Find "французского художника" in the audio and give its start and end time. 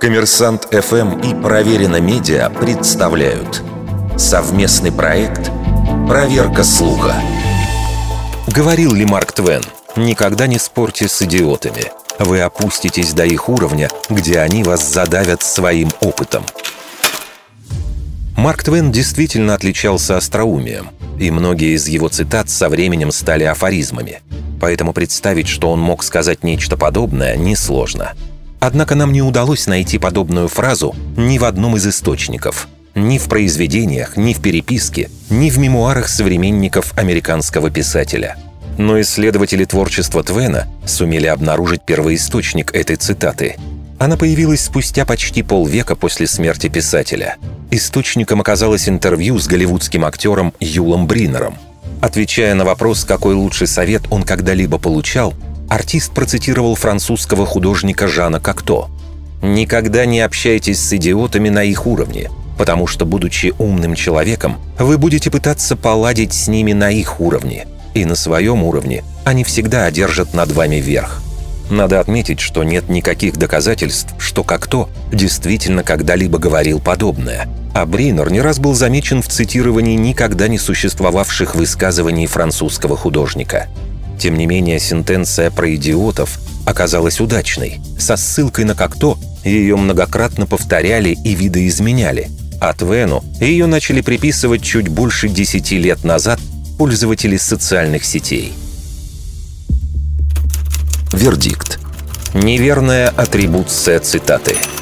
56.74-58.08, 82.26-83.66